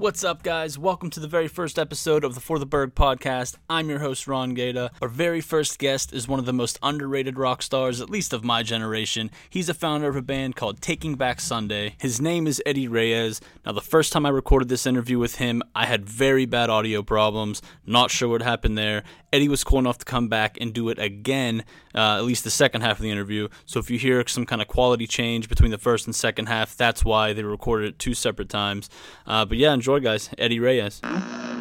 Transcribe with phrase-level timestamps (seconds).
[0.00, 0.78] What's up, guys?
[0.78, 3.56] Welcome to the very first episode of the For the Burgh podcast.
[3.68, 4.92] I'm your host, Ron Gata.
[5.02, 8.42] Our very first guest is one of the most underrated rock stars, at least of
[8.42, 9.30] my generation.
[9.50, 11.96] He's a founder of a band called Taking Back Sunday.
[12.00, 13.42] His name is Eddie Reyes.
[13.66, 17.02] Now, the first time I recorded this interview with him, I had very bad audio
[17.02, 17.60] problems.
[17.84, 19.04] Not sure what happened there.
[19.32, 21.62] Eddie was cool enough to come back and do it again,
[21.94, 23.48] uh, at least the second half of the interview.
[23.66, 26.76] So if you hear some kind of quality change between the first and second half,
[26.76, 28.88] that's why they recorded it two separate times.
[29.26, 30.30] Uh, but yeah, enjoy, guys.
[30.38, 31.00] Eddie Reyes.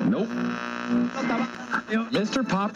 [0.05, 0.27] Nope.
[2.11, 2.47] Mr.
[2.47, 2.75] Pop.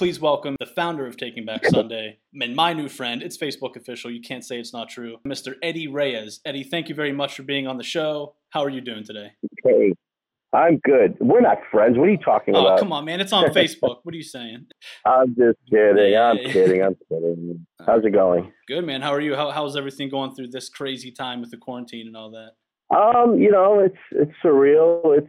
[0.00, 3.22] Please welcome the founder of Taking Back Sunday and my new friend.
[3.22, 4.10] It's Facebook official.
[4.10, 5.18] You can't say it's not true.
[5.28, 5.56] Mr.
[5.62, 6.40] Eddie Reyes.
[6.46, 8.34] Eddie, thank you very much for being on the show.
[8.48, 9.32] How are you doing today?
[9.62, 9.92] Hey,
[10.54, 11.18] I'm good.
[11.20, 11.98] We're not friends.
[11.98, 12.78] What are you talking Oh, about?
[12.78, 13.20] come on, man.
[13.20, 13.98] It's on Facebook.
[14.02, 14.68] What are you saying?
[15.04, 16.16] I'm just kidding.
[16.16, 16.82] I'm kidding.
[16.82, 17.66] I'm kidding.
[17.86, 18.50] How's it going?
[18.68, 19.02] Good, man.
[19.02, 19.34] How are you?
[19.36, 22.52] How, how's everything going through this crazy time with the quarantine and all that?
[22.96, 25.18] Um, you know, it's it's surreal.
[25.18, 25.28] It's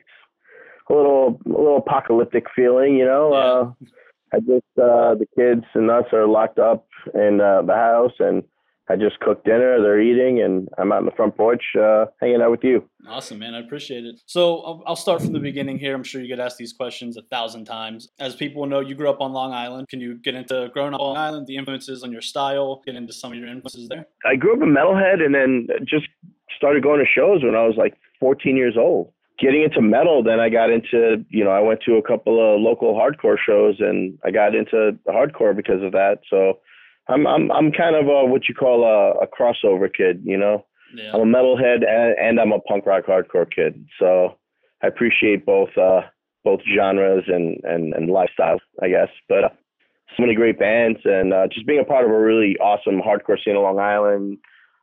[0.89, 2.95] a little a little apocalyptic feeling.
[2.95, 3.85] You know, uh,
[4.34, 8.44] I just uh, the kids and us are locked up in uh, the house, and
[8.90, 9.82] I just cooked dinner.
[9.82, 12.88] They're eating, and I'm out on the front porch uh, hanging out with you.
[13.08, 13.54] Awesome, man.
[13.54, 14.22] I appreciate it.
[14.26, 15.94] So I'll, I'll start from the beginning here.
[15.96, 18.09] I'm sure you get asked these questions a thousand times.
[18.20, 19.88] As people know, you grew up on Long Island.
[19.90, 22.96] Can you get into growing up on Long Island, the influences on your style, get
[22.96, 24.08] into some of your influences there?
[24.26, 26.08] I grew up a metalhead, and then just
[26.56, 29.12] started going to shows when I was like 14 years old.
[29.42, 32.61] Getting into metal, then I got into, you know, I went to a couple of
[32.61, 36.20] local hardcore shows, and I got into hardcore because of that.
[36.30, 36.59] So
[37.08, 40.66] I'm I'm I'm kind of a, what you call a, a crossover kid, you know.
[40.95, 41.12] Yeah.
[41.14, 43.85] I'm a metalhead and, and I'm a punk rock hardcore kid.
[43.97, 44.38] So
[44.84, 46.02] I appreciate both uh,
[46.44, 49.09] both genres and, and, and lifestyles, I guess.
[49.28, 49.50] But uh,
[50.18, 53.38] so many great bands and uh, just being a part of a really awesome hardcore
[53.44, 54.38] scene on Long Island,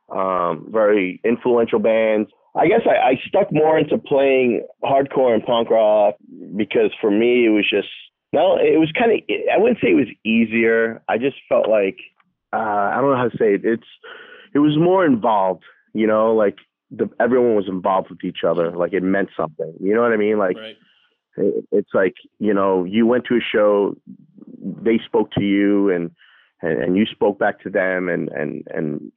[0.09, 2.29] um, very influential bands.
[2.59, 6.15] I guess I, I stuck more into playing hardcore and punk rock
[6.55, 7.87] because for me it was just
[8.31, 9.19] no, it was kind of
[9.51, 11.01] I wouldn't say it was easier.
[11.07, 11.97] I just felt like
[12.53, 13.61] uh, I don't know how to say it.
[13.63, 13.87] It's
[14.53, 16.57] it was more involved, you know, like
[16.91, 19.73] the everyone was involved with each other, like it meant something.
[19.79, 20.37] You know what I mean?
[20.37, 20.77] Like right.
[21.37, 23.95] it- it's like you know you went to a show,
[24.59, 26.11] they spoke to you, and
[26.61, 29.11] and, and you spoke back to them, and and and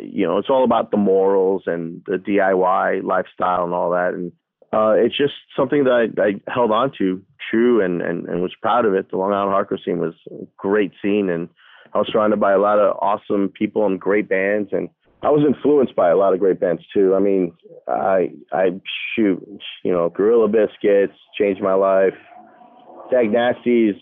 [0.00, 4.32] you know it's all about the morals and the DIY lifestyle and all that, and
[4.72, 8.54] uh, it's just something that I, I held on to true and, and and was
[8.60, 9.10] proud of it.
[9.10, 11.48] The Long Island hardcore scene was a great scene, and
[11.94, 14.90] I was surrounded by a lot of awesome people and great bands, and
[15.22, 17.14] I was influenced by a lot of great bands too.
[17.14, 17.52] I mean,
[17.88, 18.80] I I
[19.14, 19.42] shoot,
[19.82, 22.14] you know, Gorilla Biscuits changed my life.
[23.10, 23.96] Dag Nasty is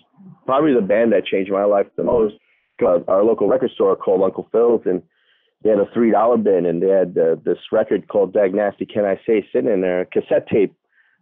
[0.47, 2.35] probably the band that changed my life the most.
[2.83, 5.01] Uh, Our local record store called Uncle Phil's, and
[5.67, 8.87] they had a three dollar bin, and they had uh, this record called Dag Nasty.
[8.87, 10.73] Can I say sitting in there, cassette tape.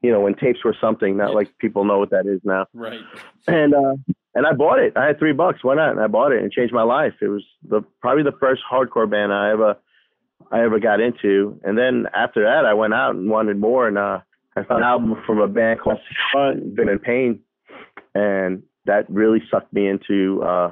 [0.03, 3.00] You know, when tapes were something, not like people know what that is now Right.
[3.47, 3.94] and uh
[4.34, 4.93] and I bought it.
[4.97, 5.65] I had three bucks.
[5.65, 5.93] Why not?
[5.93, 7.15] And I bought it and it changed my life.
[7.22, 9.77] It was the probably the first hardcore band I ever
[10.53, 11.59] I ever got into.
[11.65, 13.88] And then after that, I went out and wanted more.
[13.88, 14.21] And uh,
[14.56, 16.00] I found an album from a band called
[16.32, 17.41] Front, Been in Pain,
[18.15, 20.71] and that really sucked me into uh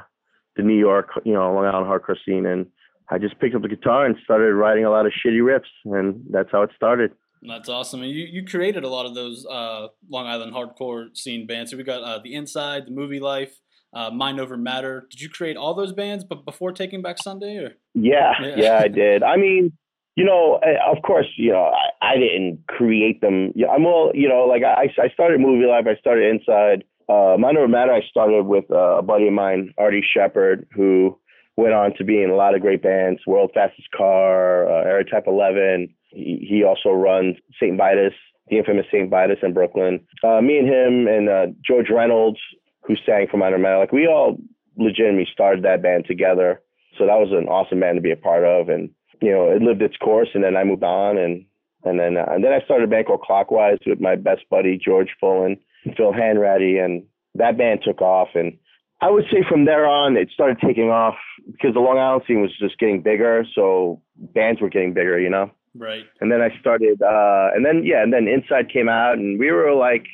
[0.56, 2.44] the New York, you know, Long Island hardcore scene.
[2.44, 2.66] And
[3.12, 6.24] I just picked up the guitar and started writing a lot of shitty riffs, and
[6.30, 7.12] that's how it started.
[7.42, 8.02] That's awesome.
[8.02, 11.70] And you, you created a lot of those uh, Long Island hardcore scene bands.
[11.70, 13.52] So we got uh, The Inside, The Movie Life,
[13.92, 15.06] uh, Mind Over Matter.
[15.10, 17.56] Did you create all those bands but before Taking Back Sunday?
[17.58, 18.54] Or Yeah, Yeah.
[18.56, 19.22] yeah, I did.
[19.22, 19.72] I mean,
[20.14, 23.52] you know, eh, of course, you know, I, I didn't create them.
[23.70, 26.84] I'm all, you know, like I, I started Movie Life, I started Inside.
[27.08, 31.18] Uh, Mind Over Matter, I started with uh, a buddy of mine, Artie Shepard, who
[31.56, 35.26] went on to be in a lot of great bands, World Fastest Car, uh, Errortype
[35.26, 35.88] 11.
[36.10, 37.76] He, he also runs St.
[37.76, 38.14] Vitus,
[38.48, 39.10] the infamous St.
[39.10, 40.00] Vitus in Brooklyn.
[40.24, 42.38] Uh, me and him and uh, George Reynolds,
[42.82, 44.36] who sang for Mind Over like we all
[44.76, 46.60] legitimately started that band together.
[46.98, 48.90] So that was an awesome band to be a part of, and
[49.20, 50.28] you know it lived its course.
[50.34, 51.44] And then I moved on, and
[51.84, 54.78] and then uh, and then I started a band called Clockwise with my best buddy
[54.82, 55.58] George Fullen,
[55.96, 57.04] Phil Hanratty, and
[57.34, 58.28] that band took off.
[58.34, 58.58] And
[59.02, 61.16] I would say from there on it started taking off
[61.50, 65.28] because the Long Island scene was just getting bigger, so bands were getting bigger, you
[65.28, 65.50] know.
[65.74, 66.04] right?
[66.20, 69.50] And then I started, uh, and then yeah, and then Inside came out, and we
[69.50, 70.06] were like,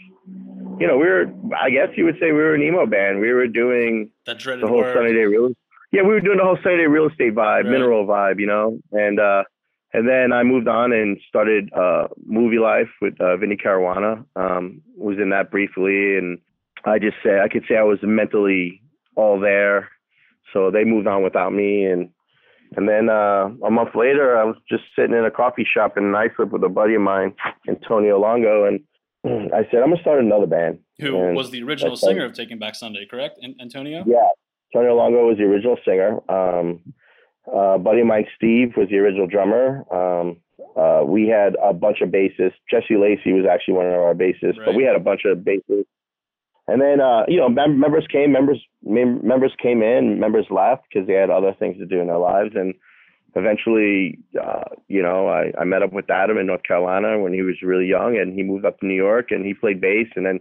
[0.81, 1.27] you know, we were,
[1.57, 3.21] I guess you would say we were an emo band.
[3.21, 4.11] We were doing
[4.61, 4.97] the whole word.
[4.97, 5.51] Sunny Day real.
[5.93, 7.67] Yeah, we were doing the whole Sunny Day real estate vibe, Right.
[7.67, 9.45] mineral vibe, you know, and uh,
[9.93, 14.25] and then I moved on and started uh, movie life with uh, Vinny Caruana.
[14.37, 16.39] Um, was in that briefly, and
[16.85, 18.83] I just say I could say I was mentally
[19.17, 19.89] all there.
[20.53, 22.09] So they moved on without me, and
[22.77, 26.15] and then uh, a month later, I was just sitting in a coffee shop in
[26.15, 27.35] Islip with a buddy of mine,
[27.69, 28.81] Antonio Longo, and
[29.53, 30.79] I said I'm gonna start another band.
[31.01, 33.39] Who And was the original singer of Taking Back Sunday, correct?
[33.43, 34.05] An- Antonio?
[34.07, 34.27] Yeah,
[34.75, 36.19] Antonio Longo was the original singer.
[36.31, 36.81] Um,
[37.53, 39.85] uh, buddy of mine, Steve, was the original drummer.
[39.93, 40.37] Um,
[40.77, 42.53] uh, we had a bunch of bassists.
[42.71, 44.67] Jesse Lacey was actually one of our bassists, Right.
[44.67, 45.87] but we had a bunch of bassists.
[46.69, 50.85] And then, uh, you know, mem- members came, members mem- members came in, members left
[50.89, 52.51] because they had other things to do in their lives.
[52.55, 52.75] And
[53.35, 57.43] eventually, uh, you know, I, I met up with Adam in North Carolina when he
[57.43, 60.09] was really young, and he moved up to New York and he played bass.
[60.15, 60.41] And then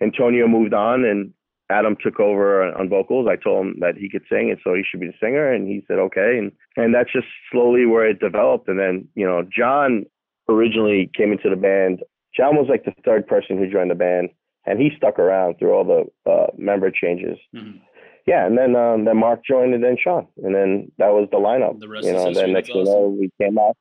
[0.00, 1.32] Antonio moved on, and
[1.68, 3.28] Adam took over on- on vocals.
[3.28, 5.68] I told him that he could sing, and so he should be the singer, and
[5.68, 6.38] he said okay.
[6.38, 8.68] And and that's just slowly where it developed.
[8.68, 10.06] And then you know, John
[10.48, 12.02] originally came into the band.
[12.34, 14.30] John was like the third person who joined the band,
[14.66, 17.38] and he stuck around through all the uh, member changes.
[17.54, 17.80] Mhm.
[18.26, 21.38] Yeah, and then um, then Mark joined, and then Sean, and then that was the
[21.38, 21.78] lineup.
[21.78, 23.76] The rest you is know, then next you know, we came out.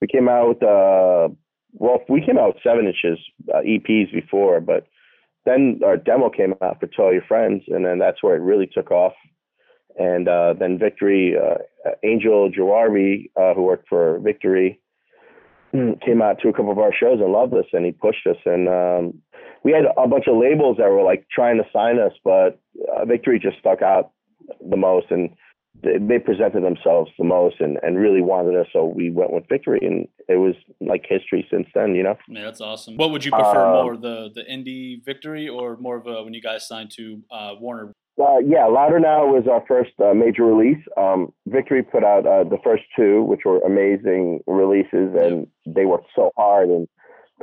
[0.00, 1.28] We came out with uh,
[1.74, 3.18] well, we came out with seven inches
[3.52, 4.86] uh, EPs before, but
[5.44, 8.66] then our demo came out for Tell Your Friends, and then that's where it really
[8.66, 9.12] took off.
[9.98, 11.58] And uh, then Victory, uh,
[12.02, 14.80] Angel Jawarbi, uh, who worked for Victory,
[15.72, 18.36] came out to a couple of our shows and loved us, and he pushed us.
[18.44, 19.22] And um,
[19.62, 22.58] we had a bunch of labels that were like trying to sign us, but
[22.96, 24.12] uh, Victory just stuck out
[24.68, 25.30] the most, and
[25.82, 28.66] they, they presented themselves the most, and, and really wanted us.
[28.72, 31.94] So we went with Victory, and it was like history since then.
[31.94, 32.16] You know.
[32.28, 32.96] Yeah, that's awesome.
[32.96, 36.34] What would you prefer Um, more, the the indie victory or more of a when
[36.34, 37.92] you guys signed to uh, Warner?
[38.20, 40.82] Uh, yeah, Louder Now was our first uh, major release.
[40.98, 46.08] Um, Victory put out uh, the first two, which were amazing releases, and they worked
[46.14, 46.68] so hard.
[46.68, 46.86] And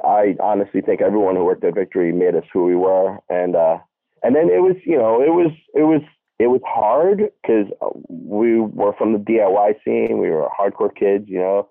[0.03, 3.17] I honestly think everyone who worked at Victory made us who we were.
[3.29, 3.77] And uh,
[4.23, 6.01] and then it was, you know, it was it was
[6.39, 7.67] it was hard because
[8.09, 10.19] we were from the DIY scene.
[10.19, 11.69] We were hardcore kids, you know.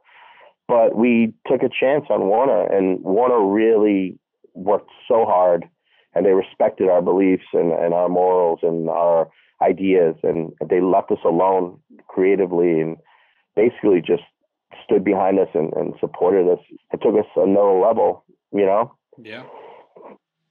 [0.69, 4.19] But we took a chance on Warner, and Warner really
[4.55, 5.69] worked so hard
[6.17, 9.29] and they respected our beliefs and, and our morals and our
[9.63, 12.97] ideas and they left us alone creatively and
[13.55, 14.23] basically just
[14.85, 16.59] stood behind us and, and supported us.
[16.93, 18.95] It took us another level you know?
[19.19, 19.45] Yeah.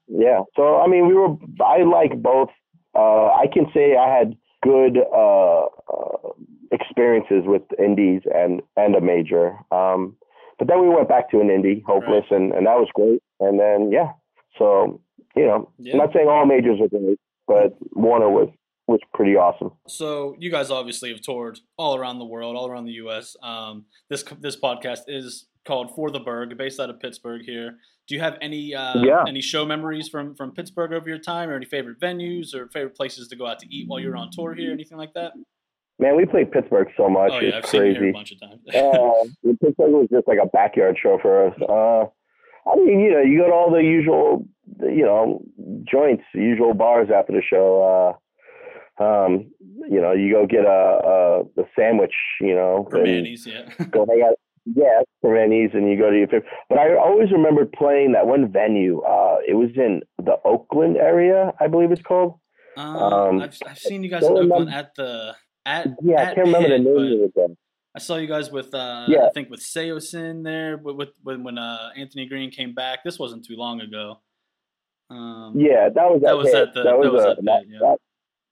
[0.08, 0.42] yeah.
[0.56, 2.50] So i mean we were i like both.
[2.96, 6.30] Uh, i can say i had good uh, uh,
[6.72, 9.58] experiences with indies and and a major.
[9.72, 10.16] Um,
[10.58, 13.22] but then we went back to an indie hopeless and, and that was great.
[13.40, 14.12] And then yeah.
[14.58, 15.00] So
[15.36, 15.94] you know Yeah.
[15.94, 18.50] I'm not saying all majors are great, but Warner was
[18.88, 19.72] was pretty awesome.
[19.88, 23.36] So you guys obviously have toured all around the world, all around the U.S.
[23.42, 27.42] Um, this this podcast is called For the Burgh, based out of Pittsburgh.
[27.44, 27.78] Here,
[28.08, 29.24] do you have any uh, Yeah.
[29.28, 32.96] any show memories from from Pittsburgh over your time, or any favorite venues or favorite
[32.96, 35.34] places to go out to eat while you're on tour here, anything like that?
[35.98, 37.31] Man, we played Pittsburgh so much.
[37.34, 38.12] oh yeah, I've it's a crazy.
[38.12, 38.62] bunch of times.
[38.68, 41.54] uh, Pittsburgh was just like a backyard show for us.
[41.62, 42.06] Uh,
[42.70, 44.46] I mean, you know, you go to all the usual,
[44.81, 45.42] you know,
[45.90, 47.81] joints, usual bars after the show.
[48.14, 48.18] Uh,
[49.00, 49.51] um,
[49.89, 53.69] you know, you go get a, a, a sandwich, you know, For and yeah.
[53.92, 54.35] go hang out.
[54.73, 56.45] Yeah, Primanti's, and you go to your favorite.
[56.69, 59.02] But I always remember playing that one venue.
[59.02, 62.40] Uh, it was in the Oakland area, I believe it's called.
[62.75, 65.35] Um, Um, I've, I've seen you guys in Oakland remember- at the
[65.68, 67.57] at Yeah, at I can't remember the name of it.
[67.95, 69.28] I saw you guys with uh, Yeah.
[69.28, 73.04] I think with Saosin there with, with when when uh, Anthony Green came back.
[73.04, 74.19] This wasn't too long ago.
[75.11, 77.78] Um, Yeah, that was That at was at the- that was at Pitt, that- yeah.
[77.81, 77.99] that-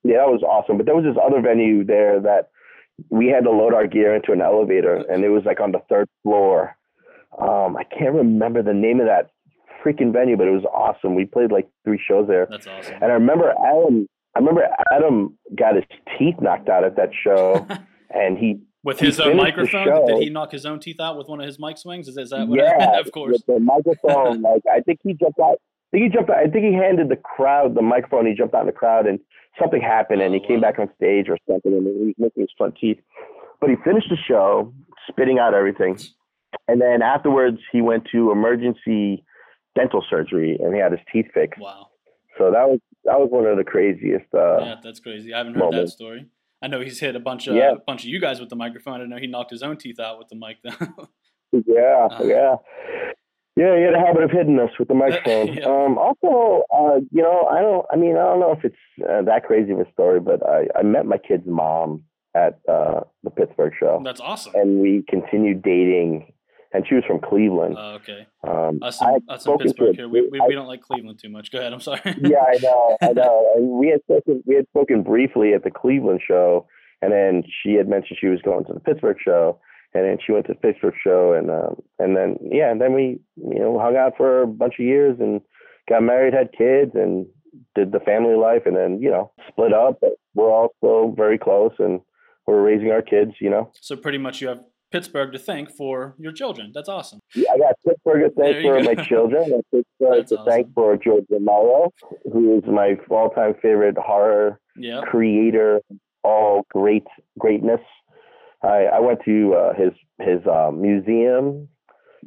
[0.03, 0.77] yeah, that was awesome.
[0.77, 2.49] But there was this other venue there that
[3.09, 5.81] we had to load our gear into an elevator, and it was like on the
[5.89, 6.75] third floor.
[7.39, 9.31] Um, I can't remember the name of that
[9.83, 11.15] freaking venue, but it was awesome.
[11.15, 12.95] We played like three shows there, that's awesome.
[12.95, 14.07] and I remember Adam.
[14.35, 15.83] I remember Adam got his
[16.17, 17.67] teeth knocked out at that show,
[18.09, 21.27] and he with he his own microphone, did he knock his own teeth out with
[21.27, 22.07] one of his mic swings?
[22.07, 22.59] Is, is that what?
[22.59, 23.31] yeah, of course.
[23.33, 24.41] with the microphone.
[24.41, 25.57] like I think he jumped out.
[25.93, 26.37] I think he jumped out.
[26.37, 28.25] I think he handed the crowd the microphone.
[28.25, 29.19] He jumped out in the crowd, and
[29.59, 32.49] something happened, and he came back on stage or something, and he was missing his
[32.57, 32.99] front teeth.
[33.61, 34.73] But he finished the show,
[35.09, 35.97] spitting out everything,
[36.67, 39.23] and then afterwards he went to emergency
[39.75, 41.59] dental surgery, and he had his teeth fixed.
[41.59, 41.87] Wow.
[42.37, 44.25] So that was that was one of the craziest.
[44.33, 45.33] Uh, yeah, that's crazy.
[45.33, 46.27] I haven't heard that story.
[46.61, 47.73] I know he's hit a bunch of Yeah.
[47.73, 49.01] a bunch of you guys with the microphone.
[49.01, 51.09] I know he knocked his own teeth out with the mic though.
[51.67, 52.23] Yeah, Uh.
[52.23, 52.55] yeah.
[53.55, 55.53] Yeah, he had a habit of hitting us with the microphone.
[55.57, 55.65] Yeah.
[55.65, 57.85] Um, also, uh, you know, I don't.
[57.91, 58.75] I mean, I don't know if it's
[59.07, 62.03] uh, that crazy of a story, but I, I met my kid's mom
[62.35, 64.53] at uh, the Pittsburgh show, That's awesome.
[64.55, 66.33] and we continued dating.
[66.75, 67.77] And she was from Cleveland.
[67.77, 68.25] Uh, okay.
[68.43, 71.29] Um, Us in, us in Pittsburgh here, we, we, I- we don't like Cleveland too
[71.29, 71.51] much.
[71.51, 71.71] Go ahead.
[71.71, 71.99] I'm sorry.
[72.03, 73.51] yeah, I know, I know.
[73.55, 76.65] And we had spoken, we had spoken briefly at the Cleveland show,
[77.03, 79.59] and then she had mentioned she was going to the Pittsburgh show,
[79.93, 82.93] and then she went to the Pittsburgh show, and um, and then yeah, and then
[82.93, 85.41] we you know hung out for a bunch of years and
[85.89, 87.25] got married, had kids, and
[87.75, 91.37] did the family life, and then you know split up, but we're all still very
[91.37, 92.01] close, and
[92.47, 93.31] we're raising our kids.
[93.39, 94.59] You know, So pretty much you have
[94.91, 96.71] Pittsburgh to thank for your children.
[96.73, 97.19] That's awesome.
[97.35, 98.83] Yeah, I got Pittsburgh to thank for go.
[98.83, 101.91] my children, and Pittsburgh That's to thank for George Romero,
[102.31, 105.01] who is my all-time favorite horror Yeah.
[105.01, 105.81] creator,
[106.23, 107.05] all great
[107.39, 107.81] greatness.
[108.63, 111.67] I, I went to uh, his his uh, museum.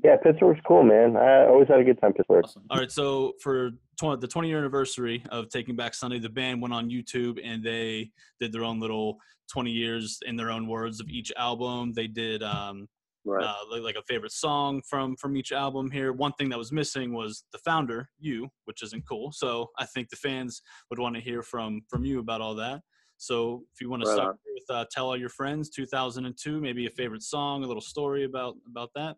[0.05, 1.17] Yeah, Pittsburgh's cool, man.
[1.17, 2.45] I always had a good time in Pittsburgh.
[2.45, 2.65] Awesome.
[2.69, 6.61] All right, so for 20, the 20 year anniversary of Taking Back Sunday, the band
[6.61, 9.17] went on YouTube and they did their own little
[9.51, 11.93] 20 years in their own words of each album.
[11.95, 12.89] They did um,
[13.29, 13.45] Right.
[13.45, 16.13] uh, like a favorite song from from each album here.
[16.13, 19.33] One thing that was missing was the founder, you, which isn't cool.
[19.33, 22.83] So I think the fans would want to hear from from you about all that.
[23.19, 24.39] So if you want to Right start on.
[24.55, 28.57] with uh, "Tell All Your Friends" 2002, maybe a favorite song, a little story about
[28.69, 29.17] about that.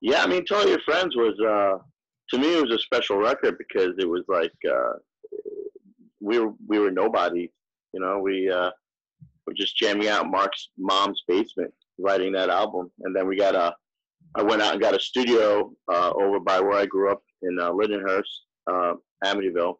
[0.00, 1.78] Yeah, I mean, Tell All Your Friends was uh,
[2.30, 4.98] to me it was a special record because it was like uh,
[6.20, 7.50] we were we were nobody,
[7.92, 8.18] you know.
[8.18, 8.70] We uh,
[9.46, 13.74] were just jamming out Mark's mom's basement, writing that album, and then we got a.
[14.36, 17.58] I went out and got a studio uh, over by where I grew up in
[17.60, 19.76] uh, Lindenhurst, uh, Amityville,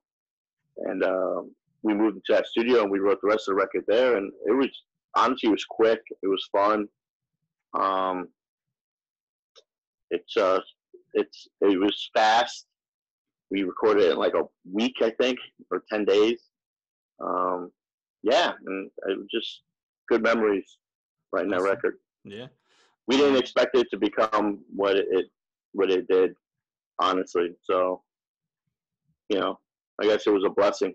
[0.77, 1.43] and uh,
[1.85, 4.17] we moved into that studio and we wrote the rest of the record there.
[4.17, 4.71] And it was
[5.15, 6.01] honestly, it was quick.
[6.23, 6.89] It was fun.
[7.79, 8.29] Um,
[10.11, 10.61] it's uh,
[11.13, 12.67] it's it was fast.
[13.51, 15.39] We recorded it in like a week, I think,
[15.71, 16.41] or ten days.
[17.23, 17.71] Um,
[18.23, 19.61] yeah, and it was just
[20.09, 20.79] good memories
[21.33, 21.97] writing that record.
[22.25, 22.47] Yeah.
[23.07, 25.27] We didn't expect it to become what it, it
[25.73, 26.33] what it did,
[26.99, 27.51] honestly.
[27.63, 28.03] So,
[29.29, 29.59] you know,
[30.01, 30.95] I guess it was a blessing.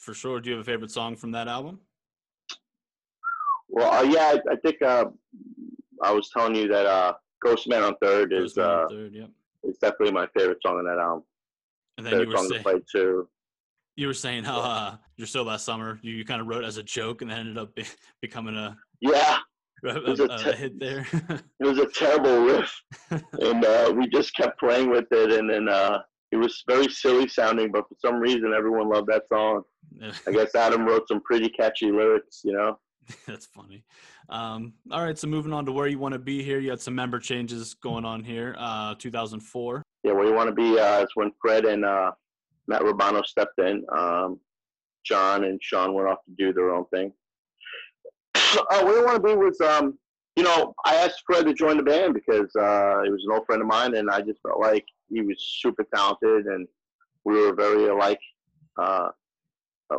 [0.00, 0.40] For sure.
[0.40, 1.78] Do you have a favorite song from that album?
[3.68, 5.04] Well, uh, yeah, I, I think uh,
[6.02, 7.12] I was telling you that uh,
[7.44, 9.30] Ghost Man on Third is on uh, Third, yep.
[9.62, 11.24] is definitely my favorite song on that album.
[11.98, 13.28] And then you were song to saying play too.
[13.96, 16.78] you were saying how uh, your show last summer you, you kind of wrote as
[16.78, 17.84] a joke and then ended up be,
[18.22, 19.36] becoming a, Yeah,
[19.84, 21.06] a, was a a- a hit there.
[21.12, 25.68] it was a terrible riff, and uh, we just kept playing with it, and then
[25.68, 25.98] uh,
[26.32, 29.62] it was very silly sounding, but for some reason everyone loved that song.
[30.26, 32.78] I guess Adam wrote some pretty catchy lyrics, you know.
[33.26, 33.84] That's funny.
[34.28, 36.60] Um, all right, so moving on to where you want to be here.
[36.60, 38.54] You had some member changes going on here.
[38.58, 39.82] Uh, 2004.
[40.04, 42.12] yeah, where you want to be uh, is when Fred and uh,
[42.68, 43.84] Matt Rubano stepped in.
[43.96, 44.38] Um,
[45.04, 47.12] John and Sean went off to do their own thing.
[48.34, 49.98] uh, where you want to be was, um,
[50.36, 53.46] you know, I asked Fred to join the band because uh, he was an old
[53.46, 56.66] friend of mine, and I just felt like he was super talented, and
[57.24, 58.20] we were very alike.
[58.80, 59.08] Uh,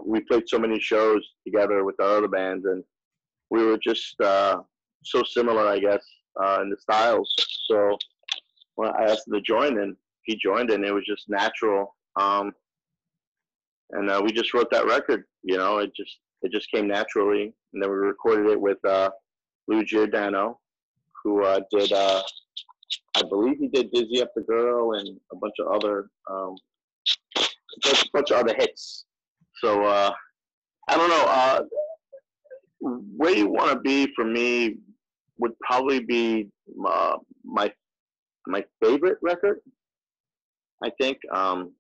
[0.06, 2.84] we played so many shows together with the other bands, and
[3.50, 4.62] we were just uh,
[5.04, 6.06] so similar, I guess,
[6.42, 7.34] uh, in the styles.
[7.68, 7.98] So
[8.76, 11.96] when I asked him to join, and he joined, and it was just natural.
[12.20, 12.54] Um,
[13.92, 15.26] and uh, we just wrote that record.
[15.44, 19.10] You know, it just it just came naturally, and then we recorded it with uh,
[19.68, 20.60] Lou Giordano,
[21.24, 22.22] who uh, did uh,
[23.16, 26.56] I believe he did "Dizzy Up the Girl" and a bunch of other um,
[27.38, 29.06] a bunch of other hits.
[29.62, 30.12] So uh,
[30.88, 31.26] I don't know.
[31.28, 31.62] Uh,
[32.82, 34.78] where you want to be for me
[35.38, 36.50] would probably be
[36.88, 37.72] uh, my
[38.48, 39.60] my favorite record.
[40.84, 41.74] I think um,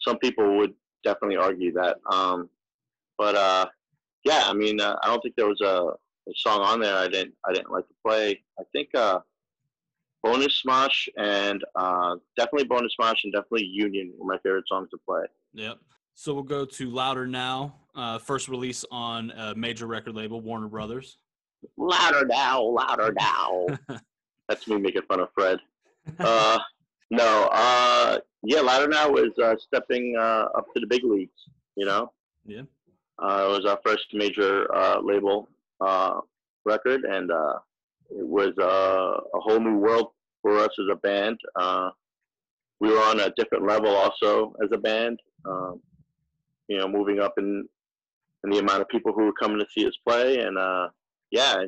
[0.00, 0.72] some people would
[1.04, 2.48] definitely argue that, um,
[3.18, 3.66] but uh,
[4.24, 5.92] yeah, I mean, uh, I don't think there was a,
[6.30, 8.42] a song on there I didn't I didn't like to play.
[8.58, 9.20] I think uh,
[10.22, 14.98] Bonus Mosh and uh, definitely Bonus Mosh and definitely Union were my favorite songs to
[15.06, 15.24] play.
[15.54, 15.78] Yep.
[16.14, 17.74] So we'll go to Louder Now.
[17.94, 21.18] Uh, first release on a major record label, Warner Brothers.
[21.76, 23.66] Louder now, louder now.
[24.48, 25.58] That's me making fun of Fred.
[26.18, 26.58] Uh,
[27.10, 31.48] no, uh, yeah, Louder Now was uh, stepping uh, up to the big leagues.
[31.76, 32.12] You know,
[32.44, 32.62] yeah.
[33.22, 35.48] uh, it was our first major uh, label
[35.80, 36.20] uh,
[36.64, 37.58] record, and uh,
[38.18, 40.08] it was uh, a whole new world
[40.42, 41.38] for us as a band.
[41.56, 41.90] Uh,
[42.80, 45.18] we were on a different level also as a band.
[45.44, 45.80] Um,
[46.68, 47.66] you know, moving up in
[48.44, 50.88] in the amount of people who were coming to see us play, and uh,
[51.30, 51.64] yeah,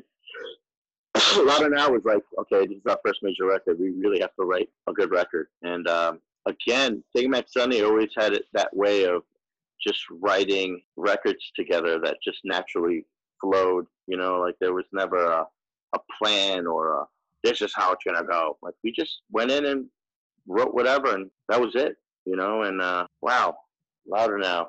[1.14, 3.78] of Now was like, okay, this is our first major record.
[3.78, 5.48] We really have to write a good record.
[5.62, 9.22] And um, again, Take Back Sunday always had it that way of
[9.86, 13.06] just writing records together that just naturally
[13.40, 13.86] flowed.
[14.06, 15.46] You know, like there was never a,
[15.94, 17.04] a plan or a,
[17.42, 18.58] this is how it's gonna go.
[18.62, 19.86] Like we just went in and
[20.46, 21.96] wrote whatever, and that was it.
[22.26, 23.54] You know, and uh, wow,
[24.06, 24.68] louder now.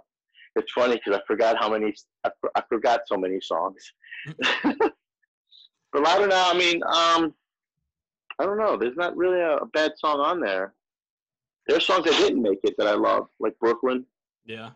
[0.58, 1.94] It's funny because I forgot how many
[2.26, 3.82] I, I forgot so many songs.
[4.64, 7.34] but louder now, I mean, um,
[8.40, 8.78] I don't know.
[8.78, 10.74] There's not really a, a bad song on there.
[11.68, 14.06] There's songs that didn't make it that I love, like Brooklyn.
[14.46, 14.72] Yeah.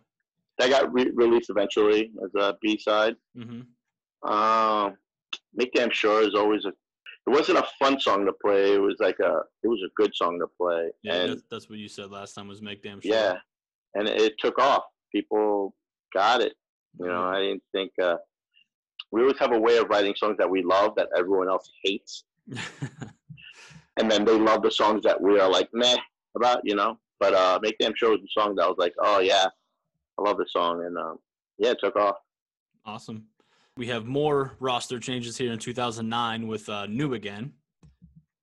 [0.57, 3.15] That got re- released eventually as a B side.
[3.37, 4.31] Mm-hmm.
[4.31, 4.97] Um,
[5.53, 6.69] Make Damn Sure is always a.
[6.69, 8.73] It wasn't a fun song to play.
[8.73, 9.41] It was like a.
[9.63, 10.89] It was a good song to play.
[11.03, 13.11] Yeah, and that's, that's what you said last time was make damn sure.
[13.11, 13.35] yeah,
[13.95, 14.83] and it took off.
[15.11, 15.75] People
[16.13, 16.53] got it.
[16.99, 17.23] You know.
[17.23, 17.91] I didn't think.
[18.01, 18.17] Uh,
[19.11, 22.23] we always have a way of writing songs that we love that everyone else hates,
[23.97, 25.97] and then they love the songs that we are like meh
[26.35, 26.61] about.
[26.63, 29.19] You know, but uh, Make Damn Sure was the song that I was like, oh
[29.19, 29.45] yeah,
[30.17, 31.17] I love this song, and um,
[31.57, 32.15] yeah, it took off.
[32.85, 33.25] awesome.
[33.79, 37.53] We have more roster changes here in 2009 with uh, New Again.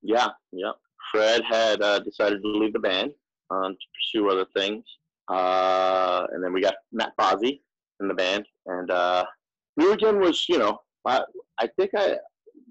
[0.01, 0.73] Yeah, yeah.
[1.13, 3.13] Fred had uh, decided to leave the band
[3.51, 4.83] um, to pursue other things,
[5.29, 7.61] uh, and then we got Matt Fazzi
[8.01, 9.27] in the band, and uh,
[9.77, 11.21] New Again was, you know, I,
[11.59, 12.17] I think I,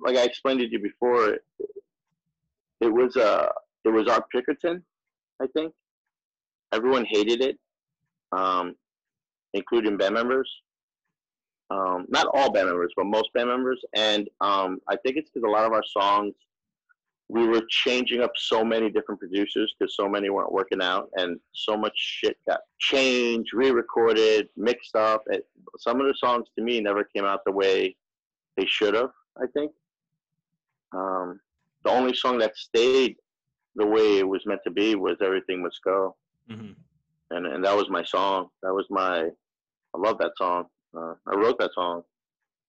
[0.03, 1.41] like I explained to you before, it,
[2.81, 3.47] it was uh,
[3.83, 4.83] it was our Pinkerton,
[5.39, 5.71] I think.
[6.73, 7.59] Everyone hated it,
[8.31, 8.75] um,
[9.53, 10.49] including band members.
[11.69, 15.47] Um, not all band members, but most band members, and um, I think it's because
[15.47, 16.33] a lot of our songs
[17.27, 21.39] we were changing up so many different producers because so many weren't working out and
[21.53, 25.23] so much shit got changed re-recorded mixed up.
[25.31, 25.47] It,
[25.79, 27.95] some of the songs to me never came out the way
[28.57, 29.09] they should have
[29.41, 29.71] i think.
[30.93, 31.39] Um,
[31.83, 33.15] the only song that stayed
[33.75, 36.15] the way it was meant to be was everything must go.
[36.47, 36.73] Hmm
[37.31, 38.49] and, and that was my song.
[38.63, 39.29] That was my
[39.93, 40.65] i love that song
[40.97, 42.01] uh, i wrote that song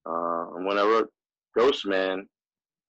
[0.05, 1.09] uh, and when i wrote
[1.55, 2.27] ghost man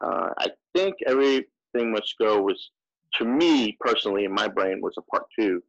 [0.04, 2.72] uh, I think everything must go was
[3.16, 5.62] to me personally in my brain was a part two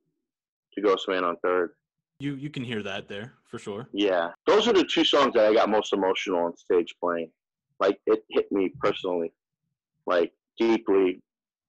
[0.74, 1.70] to Ghost Man on third.
[2.18, 3.88] You you can hear that there for sure.
[3.92, 7.30] Yeah, those are the two songs that I got most emotional on stage playing.
[7.80, 9.32] Like it hit me personally,
[10.06, 11.20] like deeply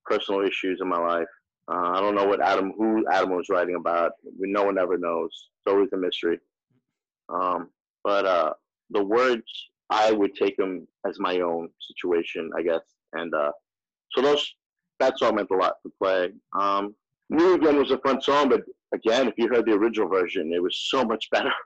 [0.04, 1.28] personal issues in my life.
[1.68, 4.12] Uh, I don't know what Adam who Adam was writing about.
[4.38, 5.30] No one ever knows.
[5.30, 6.38] It's always a mystery.
[7.28, 7.70] Um,
[8.06, 8.52] but uh,
[8.90, 9.42] the words
[9.90, 12.84] I would take them as my own situation, I guess.
[13.14, 13.50] And uh,
[14.12, 14.42] so those
[15.00, 16.30] that song meant a lot to play.
[16.58, 16.94] Um,
[17.30, 18.62] New Again was a fun song, but
[18.94, 21.52] again, if you heard the original version, it was so much better.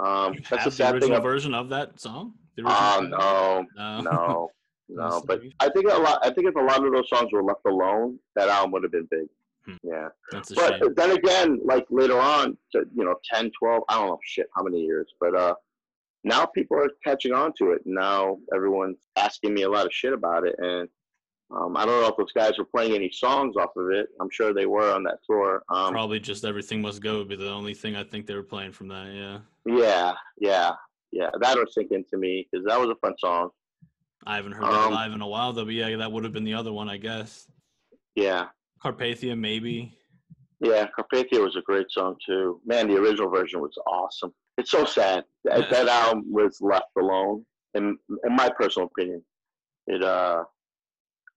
[0.00, 0.94] Um, You that's the sad thing.
[0.94, 2.32] original Of, version of that song.
[2.56, 4.50] The oh original- no, no, no,
[4.88, 5.22] no.
[5.26, 5.42] But.
[5.60, 6.20] I think a lot.
[6.26, 8.92] I think if a lot of those songs were left alone, that album would have
[8.92, 9.26] been big.
[9.66, 9.74] Hmm.
[9.82, 10.08] Yeah.
[10.32, 10.94] that's a But shame.
[10.94, 14.80] then again, like later on, you know, 10, 12, I don't know shit how many
[14.80, 15.54] years, but uh,
[16.24, 17.82] now people are catching on to it.
[17.84, 20.88] Now everyone's asking me a lot of shit about it, and
[21.50, 24.08] um, I don't know if those guys were playing any songs off of it.
[24.20, 25.62] I'm sure they were on that tour.
[25.68, 28.42] Um, Probably just everything must go would be the only thing I think they were
[28.42, 29.12] playing from that.
[29.12, 30.72] Yeah, yeah, yeah,
[31.10, 31.30] yeah.
[31.40, 33.50] That was sinking to me because that was a fun song.
[34.26, 35.64] I haven't heard that Um, live in a while though.
[35.64, 37.48] But yeah, that would have been the other one, I guess.
[38.14, 38.46] Yeah,
[38.84, 39.96] Carpathia, maybe.
[40.60, 40.86] yeah.
[40.98, 42.60] Carpathia was a great song too.
[42.64, 44.32] Man, the original version was awesome.
[44.58, 47.44] It's so sad that, that album was left alone.
[47.74, 49.22] In in my personal opinion,
[49.86, 50.42] it uh,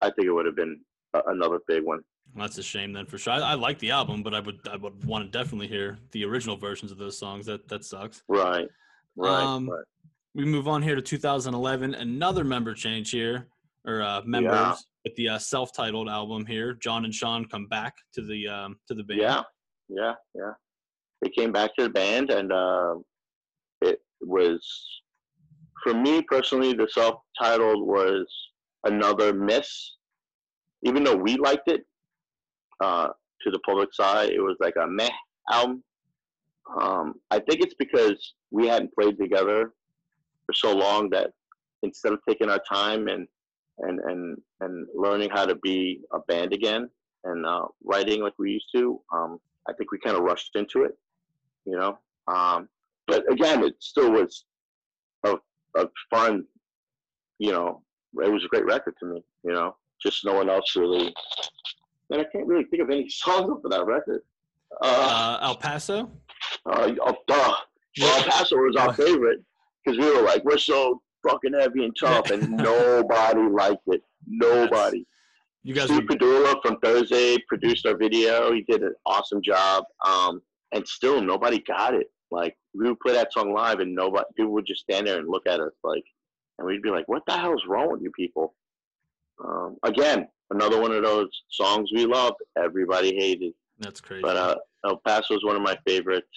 [0.02, 0.80] I think it would have been
[1.28, 2.00] another big one.
[2.36, 3.34] That's a shame then for sure.
[3.34, 6.26] I, I like the album, but I would I would want to definitely hear the
[6.26, 7.46] original versions of those songs.
[7.46, 8.24] That that sucks.
[8.28, 8.68] Right,
[9.16, 9.86] right, Um, right.
[10.34, 11.94] We move on here to 2011.
[11.94, 13.46] Another member change here,
[13.86, 14.76] or uh, members Yeah.
[15.04, 16.74] With the uh, self-titled album here.
[16.74, 19.22] John and Sean come back to the um, to the band.
[19.22, 19.42] Yeah,
[19.90, 20.52] yeah, yeah.
[21.22, 22.96] They came back to the band, and uh,
[23.82, 24.60] it was
[25.84, 26.74] for me personally.
[26.74, 28.26] The self-titled was
[28.86, 29.96] another miss,
[30.84, 31.86] even though we liked it.
[32.82, 33.10] Uh,
[33.42, 35.10] to the public side, it was like a meh
[35.52, 35.84] album.
[36.82, 39.74] Um, I think it's because we hadn't played together
[40.46, 41.32] for so long that
[41.84, 43.28] instead of taking our time and
[43.80, 46.90] and and and learning how to be a band again
[47.24, 50.84] and uh, writing like we used to, um, I think we kind of rushed into
[50.84, 50.98] it,
[51.66, 51.98] you know.
[52.28, 52.68] Um,
[53.08, 54.44] but again, it still was
[55.24, 55.36] a,
[55.78, 56.46] a fun,
[57.40, 57.82] you know,
[58.22, 59.76] it was a great record to me, you know.
[60.02, 61.14] Just no one else really.
[62.10, 64.22] And I can't really think of any songs for that record.
[64.82, 66.12] Uh, Uh, El Paso.
[66.66, 67.56] uh, oh, duh.
[68.02, 69.40] Well, El Paso was our favorite
[69.84, 74.02] because we were like, we're so fucking heavy and tough, and nobody liked it.
[74.28, 75.06] Nobody.
[75.64, 78.52] You guys Steve Pedulla from Thursday produced our video.
[78.52, 79.86] He did an awesome job.
[80.06, 80.42] Um,
[80.74, 82.08] and still nobody got it.
[82.32, 85.30] Like we would play that song live, and nobody people would just stand there and
[85.30, 86.04] look at us like,
[86.58, 88.56] and we'd be like, "What the hell's wrong with you people?"
[89.44, 92.38] Um, again, another one of those songs we loved.
[92.58, 94.24] Everybody hated, that's crazy.
[94.24, 96.28] but uh, El Paso is one of my favorites.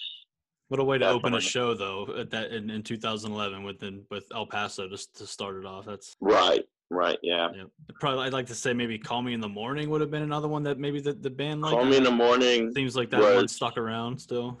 [0.69, 2.83] What a way to open a one of the- show though at that in, in
[2.83, 5.85] 2011 with the, with El Paso just to start it off.
[5.85, 7.49] That's Right, right, yeah.
[7.55, 7.63] yeah.
[7.99, 10.47] Probably I'd like to say maybe Call Me in the Morning would have been another
[10.47, 11.71] one that maybe the, the band like.
[11.71, 12.71] Call Me in the Morning.
[12.75, 14.59] Seems like that one stuck around still.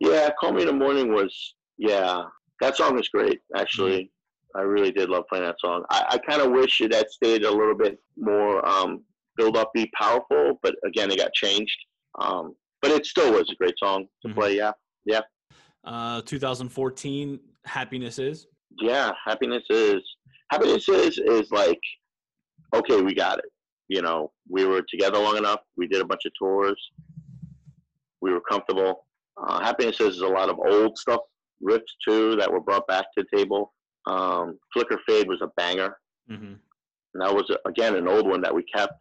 [0.00, 2.22] Yeah, Call Me in the Morning was yeah.
[2.60, 4.10] That song was great, actually.
[4.54, 5.84] I really did love playing that song.
[5.90, 9.02] I, I kind of wish it had stayed a little bit more um,
[9.36, 11.76] build up, be powerful, but again, it got changed.
[12.18, 14.34] Um, but it still was a great song to Mhm.
[14.34, 14.56] play.
[14.56, 14.72] Yeah,
[15.84, 18.46] Uh, 2014, Happiness is.
[18.80, 19.12] yeah.
[19.24, 20.02] Happiness is
[20.52, 21.80] happiness is is like
[22.74, 23.44] okay, we got it.
[23.88, 25.60] You know, we were together long enough.
[25.76, 26.80] We did a bunch of tours.
[28.20, 29.06] We were comfortable.
[29.36, 31.20] Uh, happiness is a lot of old stuff
[31.62, 33.72] riffs too that were brought back to the table.
[34.06, 35.96] Um, Flicker Fade was a banger,
[36.30, 36.54] Mm-hmm.
[37.14, 38.98] and that was again an old one that we kept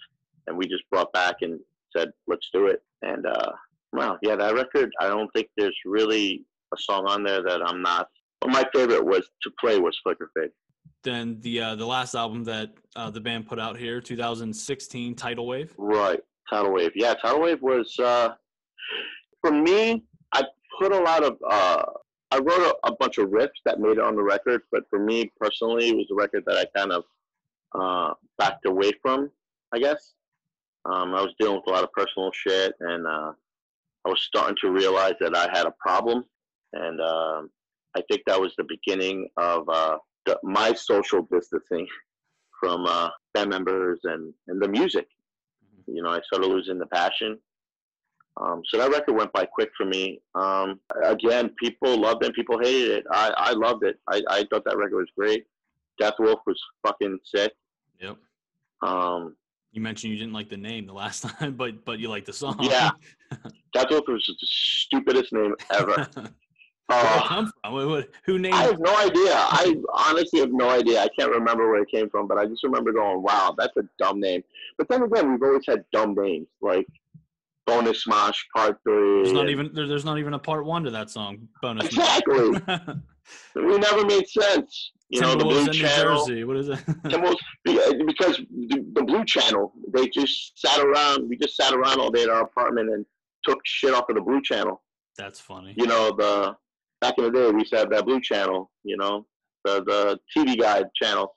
[0.48, 1.60] and we just brought back and
[1.96, 3.52] said, "Let's do it." And uh,
[3.96, 4.92] well, yeah, that record.
[5.00, 8.08] I don't think there's really a song on there that I'm not.
[8.42, 10.52] But my favorite was to play was Flicker Fade.
[11.04, 15.48] Then the uh, the last album that uh, the band put out here, 2016, Tidal
[15.48, 15.74] Wave.
[15.78, 16.92] Right, Tidal Wave.
[16.96, 18.30] Yeah, Tidal Wave was uh,
[19.42, 20.04] for me.
[20.34, 20.44] I
[20.80, 21.38] put a lot of.
[21.48, 21.84] Uh,
[22.32, 25.00] I wrote a, a bunch of riffs that made it on the record, but for
[25.00, 27.04] me personally, it was a record that I kind of
[27.74, 29.30] uh, backed away from.
[29.74, 30.14] I guess
[30.86, 33.32] um, I was dealing with a lot of personal shit, and uh,
[34.06, 36.24] I was starting to realize that I had a problem,
[36.74, 37.50] and um,
[37.96, 41.88] I think that was the beginning of uh, the, my social distancing
[42.60, 45.08] from uh, band members and, and the music
[45.88, 47.38] you know, I started losing the passion.
[48.42, 50.22] Um, so that record went by quick for me.
[50.36, 53.06] Um, again, people loved it, people hated it.
[53.12, 53.98] I, I loved it.
[54.10, 55.46] I, I thought that record was great.
[56.00, 57.54] Death Wolf was fucking sick.
[58.02, 58.18] Yep.
[58.82, 59.36] Um,
[59.76, 62.32] You mentioned you didn't like the name the last time, but but you like the
[62.34, 62.58] song.
[62.62, 62.92] Yeah.
[63.74, 66.08] Death Wolf was the stupidest name ever.
[66.88, 67.74] Where did it Uh, come from?
[67.74, 68.54] What- what- Who named?
[68.56, 69.34] I have no idea.
[69.36, 69.76] I
[70.08, 71.02] honestly have no idea.
[71.04, 73.84] I can't remember where it came from, but I just remember going, "Wow, that's a
[74.00, 74.44] dumb name."
[74.78, 76.88] But then again, we've always had dumb names like
[77.66, 79.24] Bonus Mosh Part Three.
[79.24, 81.50] There's not even there, there's not even a part one to that song.
[81.62, 81.88] Bonus.
[81.88, 82.52] Exactly.
[83.56, 84.92] we never made sense.
[85.10, 86.26] You know, the Blue Channel.
[86.26, 86.44] Jersey.
[86.44, 86.80] What is it?
[87.04, 87.38] Timberwolves,
[88.08, 91.30] because the, the Blue Channel, they just sat around.
[91.30, 93.06] We just sat around all day at our apartment and
[93.44, 94.82] took shit off of the Blue Channel.
[95.18, 95.74] That's funny.
[95.78, 96.56] You know, the
[97.02, 98.72] back in the day, we used to have that Blue Channel.
[98.84, 99.26] You know,
[99.64, 101.36] the the TV Guide channel.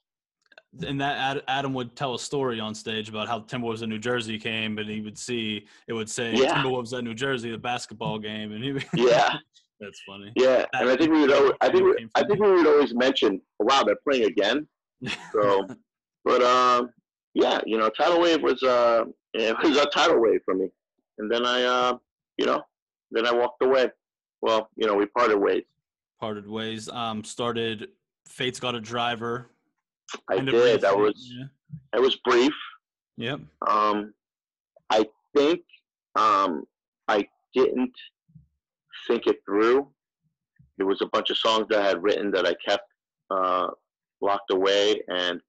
[0.87, 4.39] and that Adam would tell a story on stage about how Timberwolves in New Jersey
[4.39, 6.55] came, and he would see it would say Yeah.
[6.55, 9.37] Timberwolves at New Jersey, the basketball game, and he Yeah,
[9.81, 10.33] that's funny.
[10.37, 10.65] yeah.
[10.75, 11.33] And I think we would.
[11.33, 14.67] Always, I think we, I think we would always mention, "Wow, they're playing again."
[15.33, 15.67] So,
[16.25, 16.91] but um,
[17.35, 20.69] yeah, you know, tidal wave was uh, it was a tidal wave for me,
[21.19, 21.99] and then I uh,
[22.37, 22.63] you know,
[23.11, 23.91] then I walked away.
[24.43, 25.65] Well, you know, we parted ways.
[26.21, 26.89] Parted ways.
[26.89, 27.89] Um, started.
[28.27, 29.51] Fate's got a driver.
[30.29, 30.81] I did.
[30.81, 31.47] That was yeah.
[31.95, 32.53] it was brief.
[33.17, 33.41] Yep.
[33.69, 34.15] Um,
[34.91, 35.61] I think
[36.17, 36.65] um,
[37.09, 37.93] I didn't
[39.09, 39.89] think it through.
[40.77, 42.85] There was a bunch of songs that I had written that I kept
[43.31, 43.69] uh,
[44.21, 45.41] locked away, and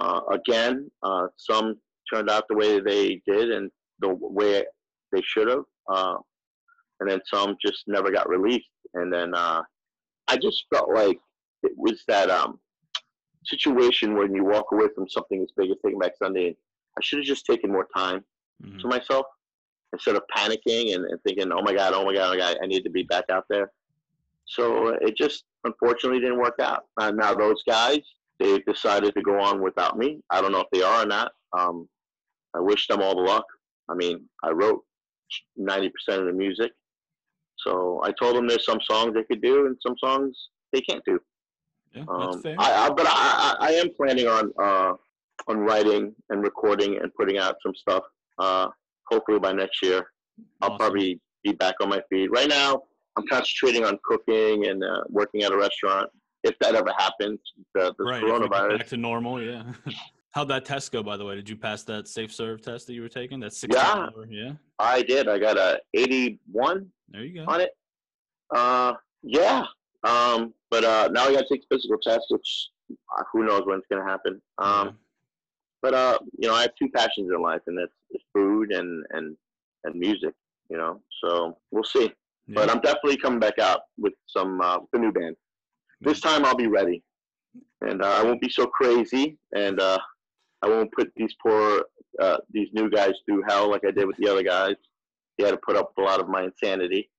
[0.00, 1.76] uh, again, uh, some
[2.12, 4.64] turned out the way they did and the way
[5.10, 6.16] they should have, uh,
[7.00, 8.68] and then some just never got released.
[8.94, 9.62] And then uh,
[10.28, 11.18] I just felt like
[11.62, 12.60] it was that um,
[13.44, 16.56] situation when you walk away from something as big as Taking Back Sunday.
[16.96, 18.24] I should have just taken more time
[18.62, 18.80] Mhm.
[18.80, 19.26] to myself
[19.92, 22.56] instead of panicking and, and thinking, oh my God, oh my God, oh my God,
[22.62, 23.70] I need to be back out there.
[24.46, 26.84] So it just unfortunately didn't work out.
[26.98, 28.00] Uh, now those guys,
[28.38, 30.20] they decided to go on without me.
[30.30, 31.32] I don't know if they are or not.
[31.56, 31.88] Um,
[32.54, 33.44] I wish them all the luck.
[33.88, 34.82] I mean, I wrote
[35.58, 36.72] 90% of the music.
[37.58, 40.36] So I told them there's some songs they could do and some songs
[40.72, 41.20] they can't do.
[41.94, 42.56] Yeah, that's Um, fair.
[42.58, 44.94] I, I, but I, I, I am planning on uh,
[45.48, 48.02] on writing and recording and putting out some stuff.
[48.38, 48.68] Uh,
[49.12, 50.06] hopefully by next year,
[50.62, 50.78] I'll Awesome.
[50.78, 52.30] probably be back on my feet.
[52.30, 52.82] Right now,
[53.16, 56.10] I'm concentrating on cooking and uh, working at a restaurant.
[56.44, 57.38] If that ever happens,
[57.74, 58.16] the, the right.
[58.16, 58.78] if we get coronavirus.
[58.78, 59.40] Back to normal.
[59.42, 59.62] Yeah.
[60.32, 61.34] How'd that test go, by the way?
[61.36, 63.38] Did you pass that safe serve test that you were taking?
[63.40, 63.92] That 16 Yeah.
[63.92, 64.26] hour?
[64.30, 64.52] Yeah.
[64.78, 65.28] I did.
[65.28, 67.52] I got a 81 There you go.
[67.52, 67.70] on it.
[68.54, 69.64] Uh, yeah,
[70.04, 73.78] Um, but uh, now I got to take physical test, which uh, who knows when
[73.78, 74.42] it's gonna happen.
[74.58, 74.98] Um,
[75.80, 78.01] but uh, you know, I have two passions in life, and that's, that's
[78.32, 79.36] food and and
[79.84, 80.34] and music.
[80.68, 82.10] You know, so we'll see.
[82.46, 82.54] Yeah.
[82.54, 85.36] But I'm definitely coming back out with some uh, with a new band.
[86.00, 87.02] This time I'll be ready,
[87.82, 89.98] and uh, I won't be so crazy, and uh,
[90.62, 91.84] I won't put these poor
[92.20, 94.74] uh, these new guys through hell like I did with the other guys.
[95.38, 97.10] They had to put up with a lot of my insanity.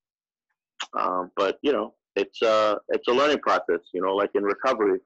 [0.97, 3.79] Um, but you know, it's uh it's a learning process.
[3.93, 4.99] You know, like in recovery.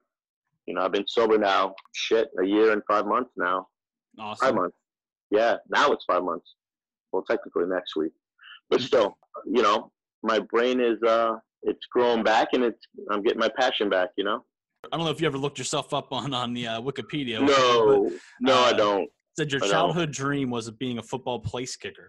[0.66, 3.68] You know, I've been sober now, shit, a year and five months now.
[4.38, 4.76] Five months.
[5.30, 6.54] Yeah, now it's five months.
[7.12, 8.12] Well, technically next week,
[8.70, 9.90] but still, you know,
[10.22, 12.78] my brain is uh, it's growing back, and it's
[13.10, 14.10] I'm getting my passion back.
[14.16, 14.44] You know.
[14.92, 17.40] I don't know if you ever looked yourself up on on the uh, Wikipedia.
[17.40, 18.10] but No,
[18.40, 19.10] no, I uh, don't.
[19.38, 19.72] said your I don't.
[19.72, 22.08] childhood dream was of being a football place kicker.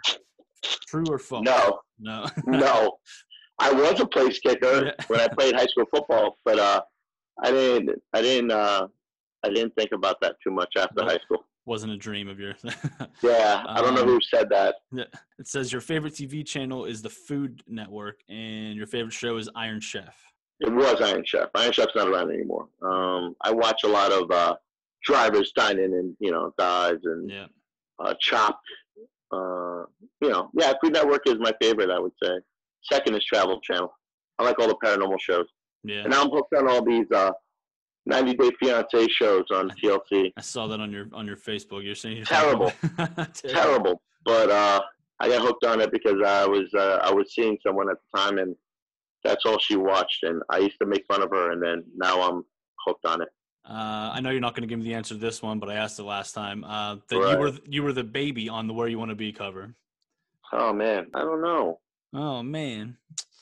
[0.87, 1.45] True or false?
[1.45, 2.25] No, No.
[2.45, 2.97] no.
[3.59, 5.05] I was a place kicker Yeah.
[5.07, 6.81] when I played high school football, but uh,
[7.43, 8.87] I didn't, I didn't, uh,
[9.43, 11.45] I didn't think about that too much after high school.
[11.65, 12.59] Wasn't a dream of yours.
[13.23, 14.75] Yeah, I don't know Um, who said that.
[14.93, 19.49] It says your favorite TV channel is the Food Network, and your favorite show is
[19.55, 20.15] Iron Chef.
[20.61, 21.49] It was Iron Chef.
[21.55, 22.67] Iron Chef's not around anymore.
[22.81, 24.55] Um, I watch a lot of uh,
[25.03, 27.45] drivers dining and you know dives and Yeah.
[27.99, 28.65] uh, Chopped.
[29.31, 29.83] Uh,
[30.21, 31.91] you know, yeah, Food Network is my favorite.
[31.91, 32.31] I would say.
[32.81, 33.93] Second is Travel Channel.
[34.39, 35.45] I like all the paranormal shows,
[35.83, 36.01] Yeah.
[36.01, 37.31] and now I'm hooked on all these uh,
[38.05, 40.31] 90 Day Fiance shows on TLC.
[40.37, 41.83] I saw that on your on your Facebook.
[41.83, 42.71] You're saying you're Terrible.
[43.33, 44.01] Terrible.
[44.25, 44.81] But uh,
[45.19, 48.19] I got hooked on it because I was uh, I was seeing someone at the
[48.19, 48.55] time, and
[49.23, 52.21] that's all she watched, and I used to make fun of her, and then now
[52.21, 52.43] I'm
[52.85, 53.29] hooked on it.
[53.69, 55.69] Uh, I know you're not going to give me the answer to this one, but
[55.69, 56.63] I asked it last time.
[56.63, 59.31] Uh, that you were you were the baby on the Where You Want to Be
[59.31, 59.75] cover.
[60.51, 61.79] Oh man, I don't know.
[62.13, 62.97] Oh man,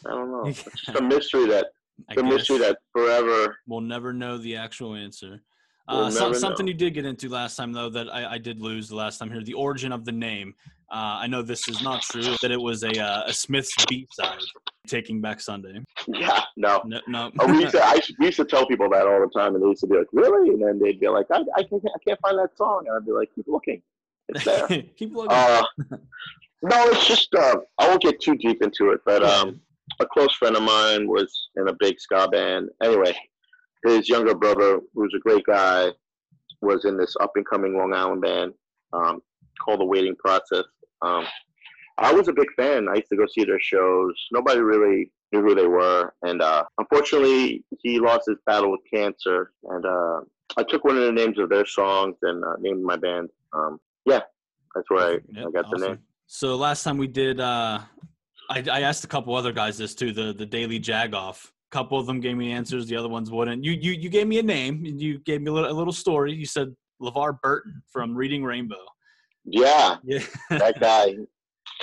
[0.05, 0.43] I don't know.
[0.47, 1.67] It's just a mystery that
[2.09, 3.57] I the mystery guess that forever.
[3.67, 5.41] we'll never know the actual answer.
[5.89, 6.71] We'll Uh, some, never something know.
[6.71, 9.31] you did get into last time, though, that I, I did lose the last time
[9.31, 9.41] here.
[9.41, 10.53] The origin of the name.
[10.91, 12.35] Uh, I know this is not true.
[12.41, 14.39] That it was a uh, a Smith's B side,
[14.87, 15.79] Taking Back Sunday.
[16.07, 16.81] Yeah, no.
[16.85, 17.31] No, no.
[17.39, 19.55] Oh, we used to, I used, we used to tell people that all the time,
[19.55, 21.83] and they used to be like, "Really?" And then they'd be like, "I, I can't,
[21.85, 23.81] I can't find that song," and I'd be like, "Keep looking,
[24.29, 25.31] it's there." Keep looking.
[25.31, 25.63] uh,
[26.63, 29.59] no, it's just uh, I won't get too deep into it, but um,
[29.99, 32.69] a close friend of mine was in a big ska band.
[32.83, 33.15] Anyway,
[33.85, 35.89] his younger brother, who's a great guy,
[36.61, 38.53] was in this up and coming Long Island band
[38.93, 39.21] um,
[39.63, 40.65] called The Waiting Process.
[41.01, 41.25] Um,
[41.97, 42.87] I was a big fan.
[42.89, 44.13] I used to go see their shows.
[44.31, 49.51] Nobody really knew who they were, and uh, unfortunately, he lost his battle with cancer.
[49.63, 50.21] And uh,
[50.57, 53.29] I took one of the names of their songs and uh, named my band.
[53.53, 54.21] Um, yeah,
[54.75, 55.99] that's where I, Yep, I got the name.
[56.27, 57.79] So last time we did, uh,
[58.49, 60.11] I, I asked a couple other guys this too.
[60.11, 61.45] The the Daily Jagoff.
[61.45, 62.87] A couple of them gave me answers.
[62.87, 63.63] The other ones wouldn't.
[63.63, 64.85] You you you gave me a name.
[64.85, 66.33] and You gave me a little a little story.
[66.33, 68.85] You said LeVar Burton from Reading Rainbow.
[69.45, 71.15] Yeah, Yeah, that guy.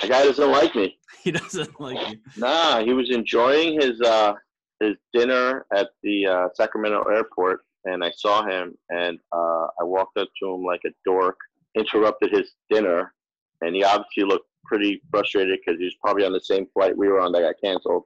[0.01, 0.97] that guy doesn't like me.
[1.23, 2.17] he doesn't like you.
[2.37, 4.33] Nah, he was enjoying his uh,
[4.79, 10.17] his dinner at the uh, Sacramento airport, and I saw him, and uh, I walked
[10.17, 11.37] up to him like a dork,
[11.77, 13.13] interrupted his dinner,
[13.61, 17.07] and he obviously looked pretty frustrated because he was probably on the same flight we
[17.07, 18.03] were on that got canceled,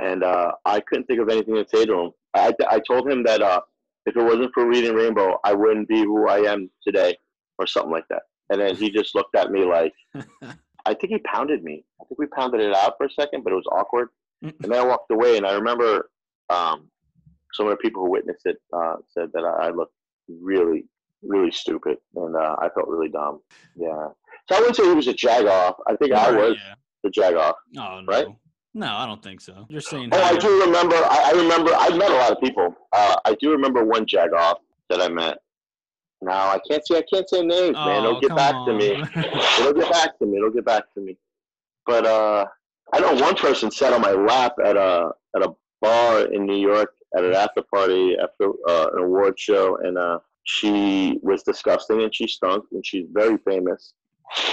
[0.00, 2.10] and uh, I couldn't think of anything to say to him.
[2.34, 3.60] I I told him that uh,
[4.06, 7.16] if it wasn't for reading Rainbow, I wouldn't be who I am today,
[7.58, 8.22] or something like that.
[8.50, 9.94] And then he just looked at me like.
[10.84, 11.84] I think he pounded me.
[12.00, 14.08] I think we pounded it out for a second, but it was awkward.
[14.42, 16.10] And then I walked away, and I remember
[16.50, 16.88] um,
[17.52, 19.94] some of the people who witnessed it uh, said that I, I looked
[20.28, 20.84] really,
[21.22, 23.40] really stupid, and uh, I felt really dumb.
[23.76, 24.08] Yeah.
[24.48, 25.74] So I wouldn't say he was a jagoff.
[25.88, 26.74] I think I was Yeah.
[27.04, 27.54] the jagoff.
[27.78, 28.04] Oh no.
[28.06, 28.26] Right?
[28.74, 29.66] No, I don't think so.
[29.68, 30.08] You're saying.
[30.12, 30.96] Oh, I do remember.
[30.96, 31.72] I, I remember.
[31.74, 32.74] I met a lot of people.
[32.92, 34.56] Uh, I do remember one jagoff
[34.88, 35.38] that I met.
[36.22, 38.04] Now I can't say I can't say names, man.
[38.04, 38.86] Oh, It'll get back to me.
[39.60, 40.36] It'll get back to me.
[40.38, 41.18] It'll get back to me.
[41.84, 42.46] But uh,
[42.94, 46.56] I know one person sat on my lap at a at a bar in New
[46.56, 52.02] York at an after party after uh, an award show, and uh, she was disgusting
[52.02, 53.92] and she stunk, and she's very famous.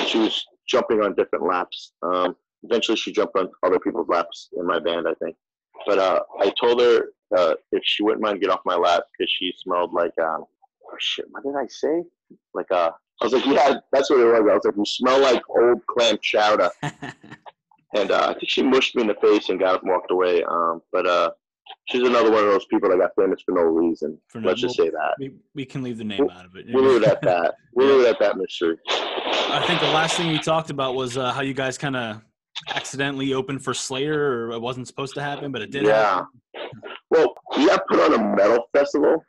[0.07, 1.93] She was jumping on different laps.
[2.01, 5.35] Um, eventually, she jumped on other people's laps in my band, I think.
[5.85, 9.31] But uh, I told her uh, if she wouldn't mind get off my lap because
[9.39, 10.43] she smelled like um,
[10.85, 12.03] oh shit, what did I say?
[12.53, 14.35] Like uh, I was like, yeah, that's what it was.
[14.49, 16.69] I was like, you smell like old clam chowder.
[17.95, 20.11] And uh, I think she mushed me in the face and got up and walked
[20.11, 20.43] away.
[20.43, 21.31] Um, but uh,
[21.85, 24.15] she's another one of those people that got famous for no reason.
[24.27, 25.15] For no- Let's just say that.
[25.17, 26.67] we, we can leave the name out of it.
[26.71, 27.55] We'll leave it at that.
[27.73, 28.77] We'll leave it at that mystery.
[29.51, 32.21] I think the last thing we talked about was uh, how you guys kind of
[32.75, 35.83] accidentally opened for Slayer, or it wasn't supposed to happen, but it did.
[35.83, 36.25] Yeah.
[36.53, 36.81] happen.
[37.09, 39.23] Well, we got put on a metal festival,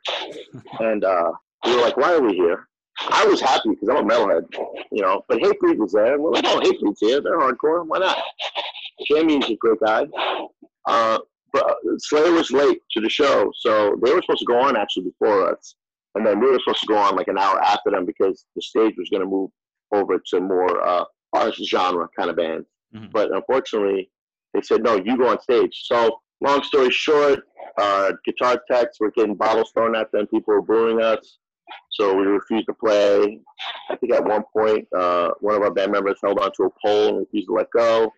[0.79, 1.31] and uh,
[1.65, 2.67] we were like, "Why are we here?"
[2.99, 4.45] I was happy because I'm a metalhead,
[4.91, 5.23] you know.
[5.27, 7.21] But Hatebreed was there, and we're like, "Oh, Hatebreed's here.
[7.21, 7.85] They're hardcore.
[7.85, 8.17] Why not?"
[9.07, 10.05] Jamie's a great guy.
[10.87, 11.19] Uh,
[11.53, 15.03] but Slayer was late to the show, so they were supposed to go on actually
[15.05, 15.75] before us,
[16.15, 18.61] and then we were supposed to go on like an hour after them because the
[18.61, 19.49] stage was going to move
[19.91, 22.67] over to more uh, our genre kind of bands.
[22.95, 23.07] Mm-hmm.
[23.11, 24.09] But unfortunately,
[24.53, 25.83] they said no, you go on stage.
[25.85, 27.41] So long story short,
[27.77, 30.27] uh, guitar techs were getting bottles thrown at them.
[30.27, 31.37] People were booing us,
[31.91, 33.39] so we refused to play.
[33.89, 37.09] I think at one point, uh, one of our band members held onto a pole
[37.09, 38.11] and refused to let go.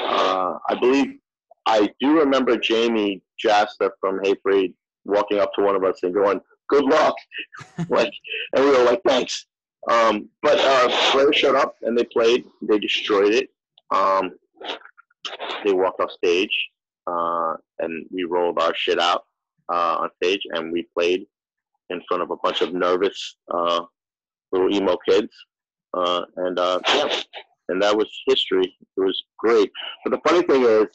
[0.00, 1.18] Uh, I believe
[1.66, 6.40] I do remember Jamey Jasta from Hatebreed walking up to one of us and going,
[6.68, 7.14] "Good luck,"
[7.88, 8.12] like,
[8.54, 9.46] and we were like, "Thanks."
[9.90, 12.44] Um, but uh, Slayer showed up and they played.
[12.62, 13.50] They destroyed it.
[13.94, 14.32] Um,
[15.64, 16.54] they walked off stage,
[17.06, 19.24] uh, and we rolled our shit out
[19.72, 21.26] uh, on stage, and we played
[21.90, 23.82] in front of a bunch of nervous uh,
[24.52, 25.32] little emo kids,
[25.94, 27.20] uh, and uh, yeah,
[27.68, 28.76] and that was history.
[28.96, 29.70] It was great.
[30.04, 30.86] But the funny thing is,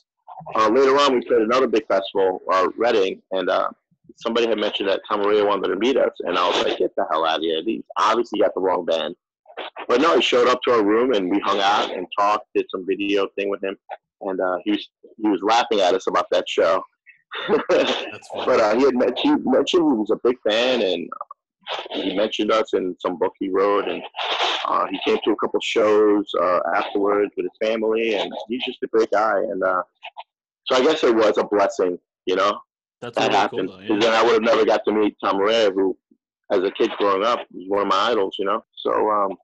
[0.56, 3.70] uh, later on, we played another big festival, uh, Reading, and uh,
[4.18, 6.92] somebody had mentioned that Tom Araya wanted to meet us, and I was like, "Get
[6.96, 7.64] the hell out of here!
[7.64, 9.16] These obviously got the wrong band."
[9.88, 12.66] But no, he showed up to our room and we hung out and talked, did
[12.70, 13.78] some video thing with him,
[14.22, 14.90] and uh, he was
[15.22, 16.84] he was laughing at us about that show.
[17.48, 21.10] but uh, he had mentioned, he mentioned he was a big fan and
[21.92, 24.04] he mentioned us in some book he wrote and
[24.66, 28.84] uh, he came to a couple shows uh, afterwards with his family and he's just
[28.84, 29.82] a great guy and uh,
[30.66, 32.60] so I guess it was a blessing, you know,
[33.02, 33.70] That's that happened.
[33.80, 34.00] Because yeah.
[34.00, 35.98] then I would have never got to meet Tom Araya, who,
[36.52, 38.64] as a kid growing up, was one of my idols, you know.
[38.78, 39.36] So um,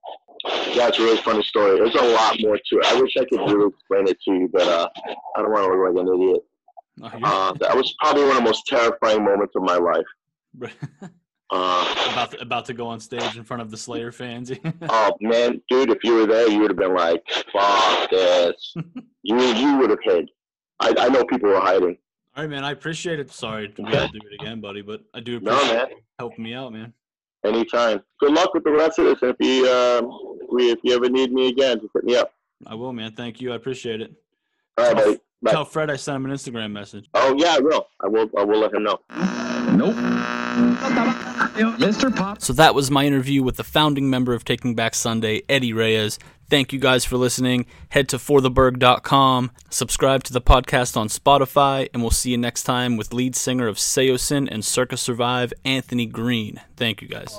[0.74, 1.78] yeah, it's a really funny story.
[1.78, 2.86] There's a lot more to it.
[2.86, 4.90] I wish I could really explain it to you, but uh,
[5.36, 6.42] I don't want to look like an idiot.
[7.24, 10.06] uh, that was probably one of the most terrifying moments of my life.
[11.50, 14.52] Uh, about to, about to go on stage in front of the Slayer fans.
[14.90, 18.76] oh man, dude, if you were there, you would have been like, "Fuck this."
[19.24, 20.30] you you would have hid.
[20.82, 21.98] I, I know people were hiding.
[22.38, 22.64] All right, man.
[22.64, 23.32] I appreciate it.
[23.32, 25.88] Sorry to do it again, buddy, but I do appreciate no, man.
[26.20, 26.94] helping me out, man.
[27.44, 28.04] Anytime.
[28.20, 29.18] Good luck with the rest of this.
[29.24, 32.32] If you um, if you ever need me again, just hit me up.
[32.68, 33.14] I will, man.
[33.14, 33.54] Thank you.
[33.54, 34.14] I appreciate it.
[34.78, 35.20] All right, buddy.
[35.42, 35.52] Bye.
[35.52, 37.10] Tell Fred I sent him an Instagram message.
[37.16, 37.88] Oh yeah, I will.
[38.04, 38.30] I will.
[38.38, 39.00] I will let him know.
[39.78, 39.96] Nope.
[41.78, 42.16] Mr.
[42.16, 42.42] Pop.
[42.42, 46.18] So that was my interview with the founding member of Taking Back Sunday, Eddie Reyes.
[46.50, 47.66] Thank you guys for listening.
[47.90, 52.96] Head to fortheburgh.com, subscribe to the podcast on Spotify, and we'll see you next time
[52.96, 56.62] with lead singer of Saosin and Circa Survive, Anthony Green.
[56.78, 57.38] Thank you guys.